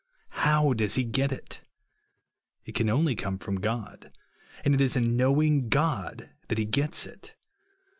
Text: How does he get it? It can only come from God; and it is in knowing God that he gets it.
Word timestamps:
How 0.41 0.73
does 0.73 0.95
he 0.95 1.03
get 1.03 1.31
it? 1.31 1.61
It 2.65 2.73
can 2.73 2.89
only 2.89 3.13
come 3.15 3.37
from 3.37 3.57
God; 3.59 4.11
and 4.65 4.73
it 4.73 4.81
is 4.81 4.97
in 4.97 5.15
knowing 5.15 5.69
God 5.69 6.27
that 6.47 6.57
he 6.57 6.65
gets 6.65 7.05
it. 7.05 7.35